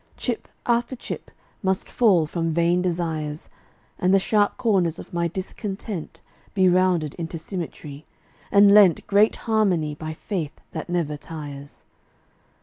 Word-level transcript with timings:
Chip 0.17 0.47
after 0.65 0.95
chip 0.95 1.29
must 1.61 1.87
fall 1.87 2.25
from 2.25 2.55
vain 2.55 2.81
desires, 2.81 3.51
And 3.99 4.11
the 4.11 4.17
sharp 4.17 4.57
corners 4.57 4.97
of 4.97 5.13
my 5.13 5.27
discontent 5.27 6.21
Be 6.55 6.67
rounded 6.67 7.13
into 7.19 7.37
symmetry, 7.37 8.07
and 8.51 8.73
lent 8.73 9.05
Great 9.05 9.35
harmony 9.45 9.93
by 9.93 10.15
faith 10.15 10.59
that 10.71 10.89
never 10.89 11.17
tires. 11.17 11.85